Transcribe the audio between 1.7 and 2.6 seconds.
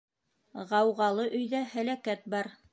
һәләкәт бар.